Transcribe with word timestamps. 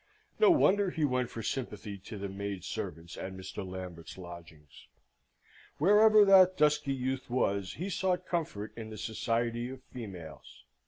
No 0.39 0.49
wonder 0.49 0.89
he 0.89 1.05
went 1.05 1.29
for 1.29 1.43
sympathy 1.43 1.95
to 1.99 2.17
the 2.17 2.27
maid 2.27 2.63
servants 2.63 3.17
at 3.17 3.33
Mr. 3.35 3.63
Lambert's 3.63 4.17
lodgings. 4.17 4.87
Wherever 5.77 6.25
that 6.25 6.57
dusky 6.57 6.91
youth 6.95 7.29
was, 7.29 7.73
he 7.73 7.87
sought 7.87 8.25
comfort 8.25 8.73
in 8.75 8.89
the 8.89 8.97
society 8.97 9.69
of 9.69 9.83
females. 9.93 10.65